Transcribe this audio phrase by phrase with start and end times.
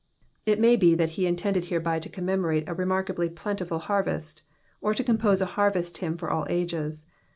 [0.47, 4.41] It may be that he intended hereby to commemMoie a remarkably plentiful harvest,
[4.81, 7.05] or to compose a harvest hymn for all ages.